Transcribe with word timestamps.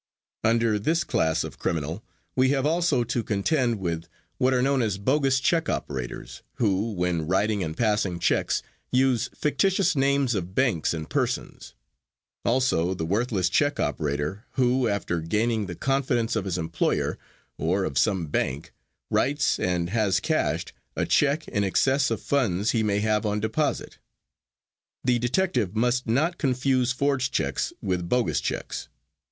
Under 0.43 0.79
this 0.79 1.03
class 1.03 1.43
of 1.43 1.59
criminal 1.59 2.03
we 2.35 2.49
have 2.49 2.65
also 2.65 3.03
to 3.03 3.23
contend 3.23 3.77
with 3.79 4.07
what 4.39 4.51
are 4.51 4.63
known 4.63 4.81
as 4.81 4.97
bogus 4.97 5.39
check 5.39 5.69
operators, 5.69 6.41
who, 6.55 6.93
when 6.93 7.27
writing 7.27 7.63
and 7.63 7.77
passing 7.77 8.17
checks, 8.17 8.63
use 8.91 9.29
fictitious 9.35 9.95
names 9.95 10.33
of 10.33 10.55
banks 10.55 10.95
and 10.95 11.07
persons; 11.07 11.75
also 12.43 12.95
the 12.95 13.05
worthless 13.05 13.47
check 13.47 13.79
operator, 13.79 14.43
who, 14.53 14.87
after 14.87 15.21
gaining 15.21 15.67
the 15.67 15.75
confidence 15.75 16.35
of 16.35 16.45
his 16.45 16.57
employer, 16.57 17.19
or 17.59 17.83
of 17.83 17.95
some 17.99 18.25
bank, 18.25 18.73
writes 19.11 19.59
and 19.59 19.91
has 19.91 20.19
cashed 20.19 20.73
a 20.95 21.05
check 21.05 21.47
in 21.47 21.63
excess 21.63 22.09
of 22.09 22.19
funds 22.19 22.71
he 22.71 22.81
may 22.81 23.01
have 23.01 23.23
on 23.23 23.39
deposit. 23.39 23.99
The 25.03 25.19
detective 25.19 25.75
must 25.75 26.07
not 26.07 26.39
confuse 26.39 26.91
forged 26.91 27.31
checks 27.31 27.71
with 27.83 28.09
bogus 28.09 28.41
checks. 28.41 28.89